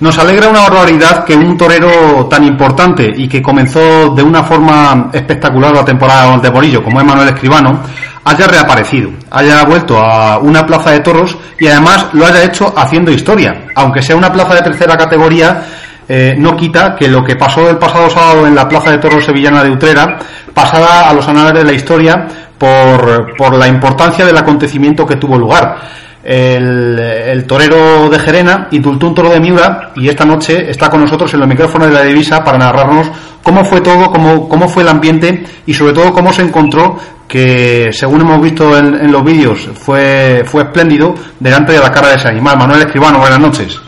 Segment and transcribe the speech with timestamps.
[0.00, 5.10] Nos alegra una barbaridad que un torero tan importante y que comenzó de una forma
[5.12, 7.80] espectacular la temporada de Morillo, como es Manuel Escribano,
[8.22, 13.10] haya reaparecido, haya vuelto a una plaza de toros y además lo haya hecho haciendo
[13.10, 13.66] historia.
[13.74, 15.64] Aunque sea una plaza de tercera categoría,
[16.08, 19.24] eh, no quita que lo que pasó el pasado sábado en la plaza de toros
[19.24, 20.16] sevillana de Utrera
[20.54, 22.24] pasara a los anales de la historia
[22.56, 25.76] por, por la importancia del acontecimiento que tuvo lugar
[26.22, 31.32] el, torero de Gerena y un Toro de Miura y esta noche está con nosotros
[31.34, 33.10] en los micrófonos de la divisa para narrarnos
[33.42, 37.90] cómo fue todo, cómo, cómo fue el ambiente y sobre todo cómo se encontró que
[37.92, 42.28] según hemos visto en, los vídeos fue, fue espléndido delante de la cara de ese
[42.28, 42.56] animal.
[42.56, 43.78] Manuel Escribano, buenas noches.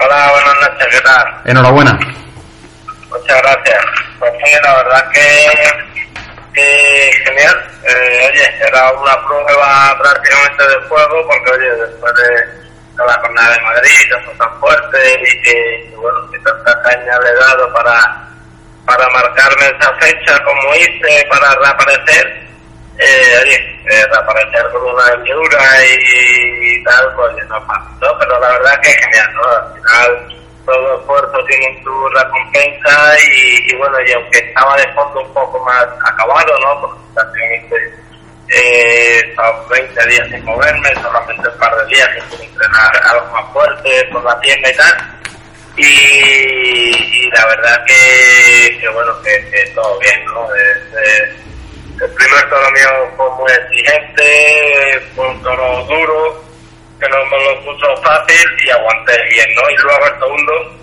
[0.00, 1.24] Hola, buenas noches, ¿qué tal?
[1.44, 1.92] Enhorabuena.
[3.08, 3.84] Muchas gracias.
[4.18, 5.74] Pues sí, la verdad que
[6.54, 9.14] genial eh, oye, era una
[10.34, 12.64] prueba prácticamente de juego, porque oye, después de,
[12.96, 17.30] la jornada de Madrid, que son tan fuertes y que, bueno, que tanta caña le
[17.30, 18.28] he dado para,
[18.86, 22.44] para marcarme esa fecha como hice para reaparecer,
[22.98, 28.18] eh, oye, eh, reaparecer con una hendidura y, tal, pues no es fácil, ¿no?
[28.18, 29.42] Pero la verdad que es genial, ¿no?
[29.48, 30.28] Al final
[30.64, 35.58] todo esfuerzo tiene su recompensa y, y, bueno, y aunque estaba de fondo un poco
[35.64, 36.80] más acabado, ¿no?
[36.80, 38.03] Porque prácticamente
[38.54, 43.52] eh, estaba 20 días sin moverme, solamente un par de días sin entrenar algo más
[43.52, 45.20] fuerte por la tienda y tal.
[45.76, 50.48] Y, la verdad que, bueno, que, todo bien, ¿no?
[50.54, 56.44] el primer toro mío fue muy exigente, fue un toro duro,
[57.00, 59.70] que no me lo puso fácil y aguanté bien, ¿no?
[59.70, 60.74] Y luego el segundo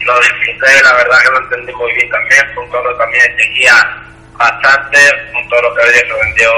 [0.00, 4.02] lo disfruté, la verdad que lo entendí muy bien también, fue un toro también seguía
[4.38, 4.98] bastante,
[5.34, 6.52] un toro que oye, vendió,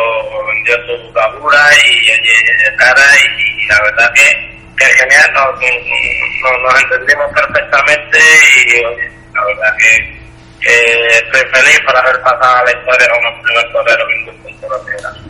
[0.47, 3.03] vendió su cabura y, de cara
[3.39, 8.19] y, la verdad que, que genial, nos, nos, entendimos perfectamente
[8.67, 10.14] y la verdad que,
[10.61, 14.35] que estoy feliz por haber pasado la historia como primer torero que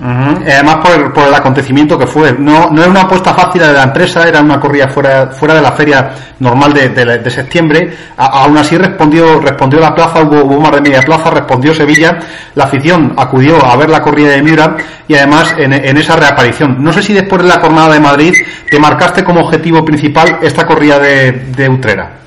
[0.01, 2.33] Además por, por, el acontecimiento que fue.
[2.33, 5.63] No, no era una apuesta fácil de la empresa, era una corrida fuera, fuera de
[5.63, 7.97] la feria normal de, de, septiembre.
[8.17, 12.19] aún así respondió, respondió la plaza, hubo, hubo, más de media plaza, respondió Sevilla.
[12.55, 14.77] La afición acudió a ver la corrida de Miura
[15.09, 16.83] y además en, en esa reaparición.
[16.83, 18.35] No sé si después de la jornada de Madrid
[18.71, 22.24] te marcaste como objetivo principal esta corrida de, de Utrera.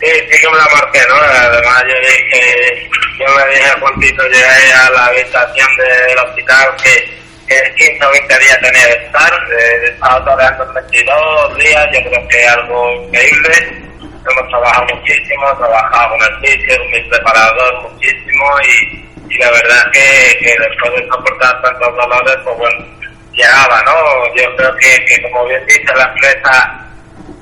[0.00, 1.14] Sí, sí que me la marqué, ¿no?
[1.14, 7.18] Además yo dije yo me dije a Juancito, llegué a la habitación del hospital que,
[7.48, 12.28] que 15 o 20 días tenía que estar, he estado toreando 22 días, yo creo
[12.28, 13.52] que es algo increíble,
[14.30, 19.90] hemos trabajado muchísimo, trabajado con el sitio, con mi preparador muchísimo y, y la verdad
[19.92, 22.86] que, que después de soportar tantos dolores, pues bueno,
[23.32, 24.34] llegaba, ¿no?
[24.34, 26.85] Yo creo que, que como bien dice la empresa,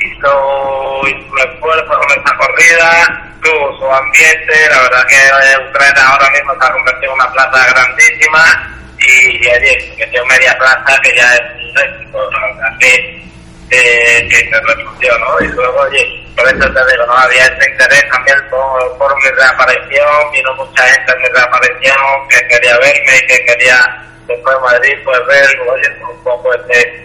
[0.05, 6.31] hizo, hizo un esfuerzo con esta corrida, tuvo su ambiente, la verdad que Ucrania ahora
[6.31, 11.35] mismo se ha convertido en una plaza grandísima y, allí metió media plaza que ya
[11.35, 13.23] es un éxito, la verdad que,
[13.71, 15.41] que, que se respondió, ¿no?
[15.41, 20.33] Y luego, oye, por eso te digo, no había ese interés también por, mi reaparición,
[20.33, 25.27] vino mucha gente en mi reaparición que quería verme que quería después de Madrid pues
[25.27, 27.04] ver, oye, un poco este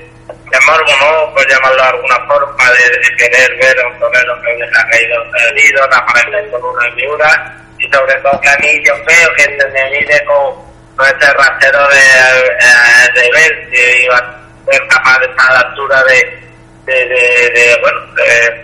[0.65, 1.33] morbo, ¿no?
[1.33, 5.83] Por llamarlo de alguna forma, de, querer ver a un torero que ha caído herido,
[5.83, 9.89] aparecer con una figura y sobre todo que a mí yo creo que se me
[9.91, 10.55] mide con,
[10.95, 15.53] con ese rasero de, eh, de ver si iba a ser capaz de estar a
[15.53, 16.39] la altura de,
[16.85, 17.99] de, de, bueno,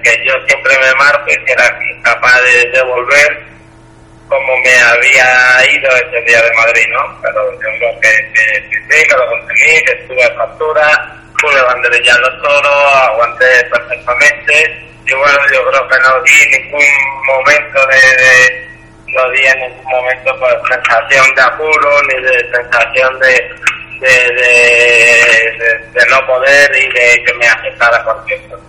[0.03, 3.45] que yo siempre me marco y que era capaz de devolver
[4.27, 7.21] como me había ido ese día de Madrid, ¿no?
[7.21, 11.61] Pero yo creo que, que, que sí, que lo conseguí, que estuve a factura pude
[11.61, 14.85] banderillar los toros, aguanté perfectamente.
[15.05, 16.85] Y bueno, yo creo que no di ningún
[17.27, 18.67] momento de,
[19.07, 23.55] no di en ningún momento pues, sensación de apuro ni de sensación de,
[23.99, 24.07] de,
[25.93, 28.63] de, no poder y de que me afectara cualquier cosa.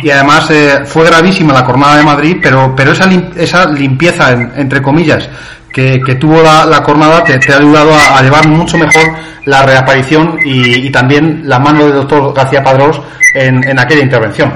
[0.00, 4.80] Y además eh, fue gravísima la jornada de Madrid, pero, pero esa, esa limpieza, entre
[4.80, 5.28] comillas,
[5.72, 9.02] que, que tuvo la, la jornada te, te ha ayudado a, a, llevar mucho mejor
[9.44, 13.00] la reaparición y, y, también la mano del doctor García Padrós
[13.34, 14.52] en, en aquella intervención.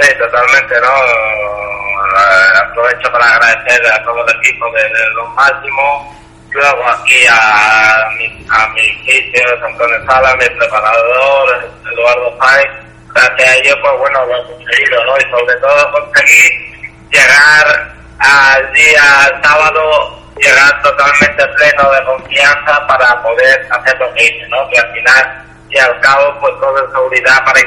[0.00, 0.88] Sí, totalmente, ¿no?
[0.88, 6.16] Eh, aprovecho para agradecer a todo el equipo de, de Don Máximo,
[6.50, 12.68] luego aquí a mi, a mi sitio, Antonio Sala, mi preparador, Eduardo Páez,
[13.14, 15.16] gracias a ellos, pues bueno, lo he conseguido, ¿no?
[15.18, 16.48] Y sobre todo conseguí
[17.10, 24.48] llegar al día sábado llegar totalmente pleno de confianza para poder hacer lo que hice,
[24.48, 24.68] ¿no?
[24.70, 27.60] Que al final y al cabo pues todo en seguridad para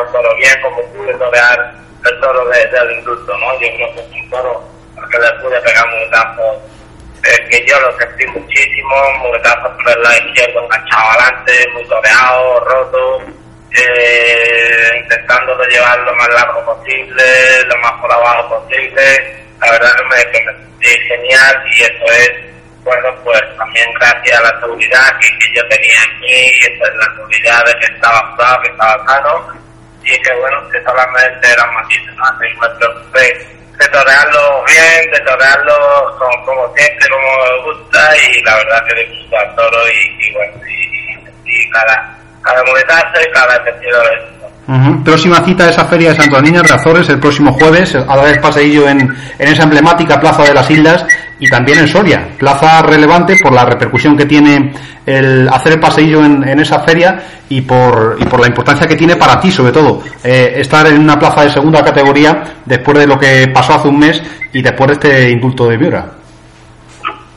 [0.00, 1.74] un toro bien como pude torear
[2.04, 3.52] el toro de, del indulto, ¿no?
[3.54, 4.62] Yo creo que es un toro
[5.10, 6.56] que le pude pegar un muletazos
[7.24, 12.60] eh, que yo lo sentí muchísimo, muletazos por el lado izquierdo enganchado adelante, muy toreado,
[12.60, 13.22] roto,
[13.72, 17.24] eh, intentando llevar lo más largo posible,
[17.66, 22.54] lo más por abajo posible, la verdad me, que me sentí genial y eso es
[22.84, 27.64] bueno, pues también gracias a la seguridad que, yo tenía aquí, esa es la seguridad
[27.64, 29.46] de que estaba curado, que estaba sano,
[30.02, 32.24] y que bueno, que solamente eran matices, ¿no?
[32.24, 33.46] Así me preocupé
[33.78, 38.94] de torearlo bien, de torearlo como, como siempre, como me gusta, y la verdad que
[39.00, 44.14] disfruto al toro y, y bueno, y, y cada, cada muletazo y cada sentido de
[44.14, 44.34] esto.
[44.66, 45.04] Ujú.
[45.04, 48.22] Próxima cita de esa feria de Santo Niña de Azores el próximo jueves, a la
[48.22, 49.00] vez paseillo en,
[49.38, 51.04] en esa emblemática Plaza de las Islas
[51.44, 52.26] y también en Soria.
[52.38, 54.72] Plaza relevante por la repercusión que tiene
[55.04, 59.16] el hacer el paseillo en, esa feria y por, y por la importancia que tiene
[59.16, 63.18] para ti, sobre todo, eh, estar en una plaza de segunda categoría después de lo
[63.18, 64.22] que pasó hace un mes
[64.54, 66.06] y después de este indulto de Miura.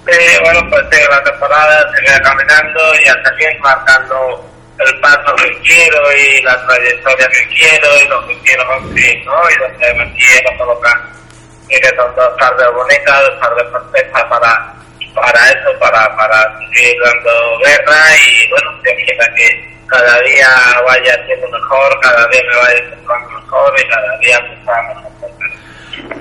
[0.07, 4.45] Eh, bueno, pues eh, la temporada sigue caminando y hasta aquí marcando
[4.79, 9.33] el paso que quiero y la trayectoria que quiero y lo que quiero conseguir, ¿no?
[9.49, 11.17] Y donde me quiero colocar.
[11.69, 14.73] Y que son dos tardes bonitas, dos tardes perfectas para,
[15.15, 20.49] para eso, para, para seguir dando guerra y bueno, que que cada día
[20.85, 25.11] vaya siendo mejor, cada día me vaya encontrando mejor y cada día está mejor.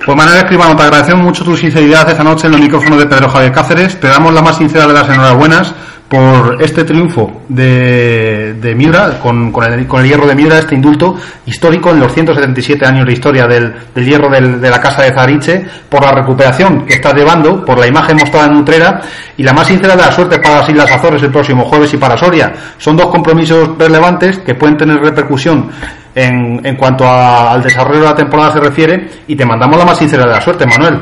[0.07, 3.27] Pues Manuel Escribano, te agradecemos mucho tu sinceridad esta noche en los micrófonos de Pedro
[3.27, 3.99] Javier Cáceres.
[3.99, 5.75] Te damos la más sincera de las enhorabuenas
[6.07, 11.99] por este triunfo de, de Miura, con, el, hierro de Miura, este indulto histórico en
[11.99, 16.85] los 177 años de historia del, hierro de la Casa de Zariche, por la recuperación
[16.85, 19.01] que estás llevando, por la imagen mostrada en Utrera
[19.35, 21.97] y la más sincera de las suertes para las Islas Azores el próximo jueves y
[21.97, 22.53] para Soria.
[22.77, 25.69] Son dos compromisos relevantes que pueden tener repercusión
[26.17, 29.85] en, en cuanto a- al desarrollo de la temporada se refiere y te mandamos la
[29.85, 30.95] más sincera de la suerte, Manuel.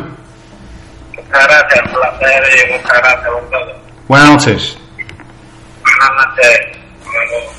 [1.16, 3.76] Muchas gracias, un placer y muchas gracias por todo.
[4.08, 4.78] Buenas noches.
[5.84, 7.55] Buenas noches.